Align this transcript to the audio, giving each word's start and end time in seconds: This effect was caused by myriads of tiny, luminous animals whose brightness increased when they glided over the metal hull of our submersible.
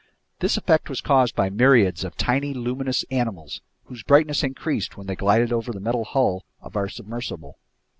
This 0.39 0.57
effect 0.57 0.89
was 0.89 0.99
caused 0.99 1.35
by 1.35 1.51
myriads 1.51 2.03
of 2.03 2.17
tiny, 2.17 2.55
luminous 2.55 3.05
animals 3.11 3.61
whose 3.85 4.01
brightness 4.01 4.41
increased 4.41 4.97
when 4.97 5.05
they 5.05 5.15
glided 5.15 5.53
over 5.53 5.71
the 5.71 5.79
metal 5.79 6.05
hull 6.05 6.43
of 6.59 6.75
our 6.75 6.89
submersible. 6.89 7.59